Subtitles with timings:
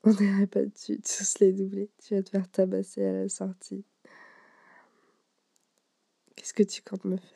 [0.04, 1.90] On n'irait pas dessus, tous les doubler.
[2.02, 3.84] Tu vas te faire tabasser à la sortie.
[6.36, 7.30] Qu'est-ce que tu comptes me faire?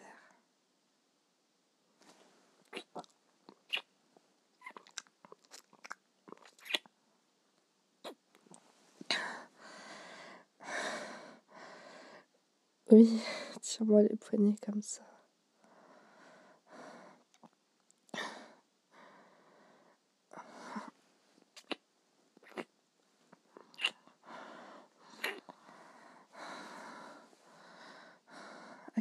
[12.91, 13.21] Oui,
[13.61, 15.14] tire-moi les poignets comme ça.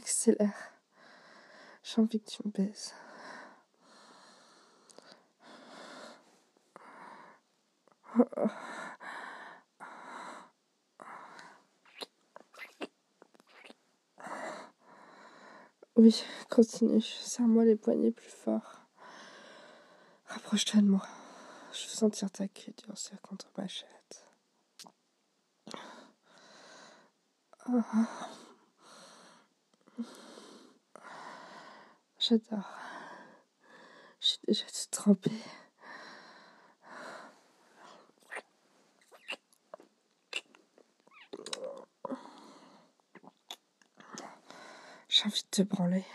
[0.03, 0.73] Accélère.
[1.81, 2.93] J'ai envie que tu me baises.
[15.95, 17.01] Oui, continue.
[17.01, 18.81] Serre-moi les poignets plus fort.
[20.25, 21.07] Rapproche-toi de moi.
[21.71, 24.27] Je veux sentir ta queue durcir contre ma chatte.
[32.19, 32.69] J'adore.
[34.19, 35.31] Je suis déjà toute trempée.
[45.09, 46.05] J'ai envie de te branler.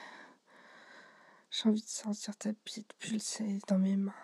[1.50, 4.14] J'ai envie de sentir ta bite pulser dans mes mains.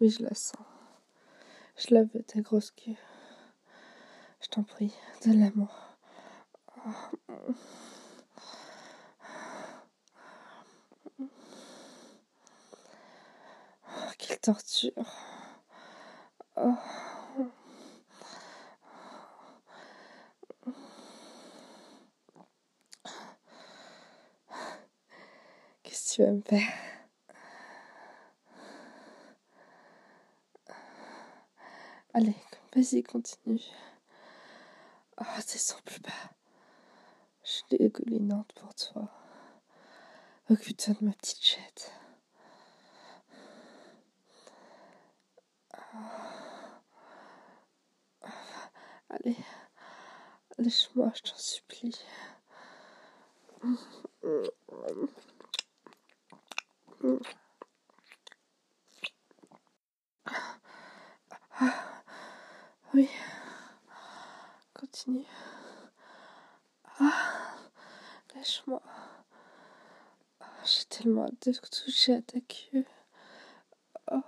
[0.00, 0.75] Oui, je la sens.
[1.76, 2.96] Je la veux, ta grosse queue.
[4.40, 5.96] Je t'en prie, de l'amour.
[14.18, 14.92] quelle torture.
[16.56, 16.74] Oh.
[25.82, 26.85] Qu'est-ce que tu vas me faire?
[32.18, 32.34] Allez,
[32.74, 33.60] vas-y, continue.
[35.20, 36.08] Oh, descends plus bas.
[37.44, 39.10] Je suis dégoulinante pour toi.
[40.48, 41.92] Occupe-toi de ma petite chatte.
[49.10, 49.36] Allez,
[50.56, 52.00] lâche-moi, je t'en supplie.
[62.96, 63.10] Oui,
[64.72, 65.26] continue.
[66.98, 67.54] Ah,
[68.34, 68.80] lâche-moi.
[70.64, 72.86] J'ai tellement hâte de toucher à ta queue.
[74.10, 74.22] Oh.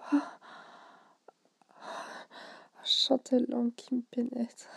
[2.85, 4.69] Chante la langue qui me pénètre.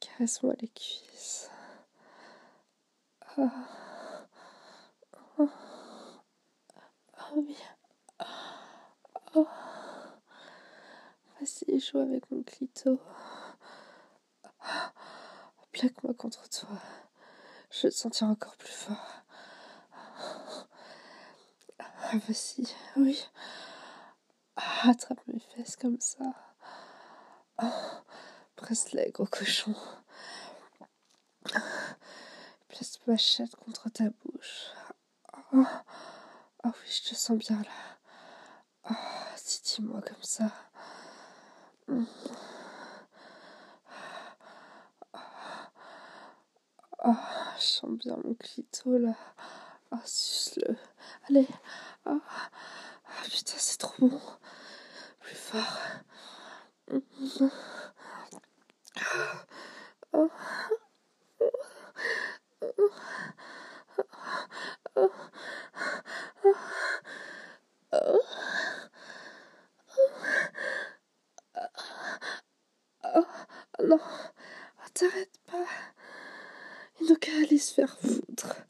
[0.00, 1.48] Caresse-moi les cuisses.
[3.38, 3.48] Oh.
[7.36, 7.56] Oui.
[11.54, 13.00] Vas-y, joue avec mon clito.
[15.72, 16.68] Plaque-moi contre toi.
[17.70, 19.22] Je veux te sentir encore plus fort.
[22.12, 22.66] Vas-y,
[22.96, 23.24] oui.
[24.56, 26.24] Attrape mes fesses comme ça.
[28.56, 29.74] Presse-les, gros cochon.
[32.68, 34.70] Place ma chatte contre ta bouche.
[35.52, 35.64] Oh,
[36.64, 37.98] oui, je te sens bien là.
[38.90, 40.50] Oh, moi comme ça.
[41.86, 41.96] Oh,
[47.58, 49.14] je sens bien mon clito là.
[49.92, 50.76] Oh, suce-le.
[51.28, 51.46] Allez.
[52.06, 52.20] Oh.
[53.24, 54.20] putain, c'est trop bon.
[55.20, 55.78] Plus fort.
[60.12, 60.30] Oh.
[73.88, 74.00] Non,
[74.94, 75.64] t'arrête pas.
[77.00, 78.66] Il n'a qu'à aller se faire foutre.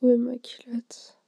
[0.00, 1.21] Où est ma culotte?